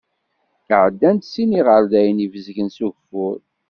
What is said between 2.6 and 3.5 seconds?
s ugeffur.